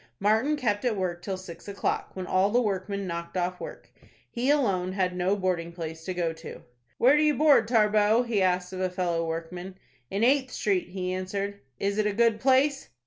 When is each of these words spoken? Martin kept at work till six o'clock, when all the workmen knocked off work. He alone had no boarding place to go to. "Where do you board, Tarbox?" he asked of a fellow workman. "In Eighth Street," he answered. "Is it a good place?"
Martin 0.19 0.55
kept 0.55 0.83
at 0.83 0.97
work 0.97 1.21
till 1.21 1.37
six 1.37 1.67
o'clock, 1.67 2.09
when 2.15 2.25
all 2.25 2.49
the 2.49 2.59
workmen 2.59 3.05
knocked 3.05 3.37
off 3.37 3.59
work. 3.59 3.87
He 4.31 4.49
alone 4.49 4.93
had 4.93 5.15
no 5.15 5.35
boarding 5.35 5.71
place 5.71 6.03
to 6.05 6.13
go 6.15 6.33
to. 6.33 6.63
"Where 6.97 7.15
do 7.15 7.21
you 7.21 7.35
board, 7.35 7.67
Tarbox?" 7.67 8.27
he 8.27 8.41
asked 8.41 8.73
of 8.73 8.79
a 8.81 8.89
fellow 8.89 9.23
workman. 9.27 9.75
"In 10.09 10.23
Eighth 10.23 10.49
Street," 10.51 10.87
he 10.87 11.13
answered. 11.13 11.59
"Is 11.79 11.99
it 11.99 12.07
a 12.07 12.13
good 12.13 12.39
place?" 12.39 12.89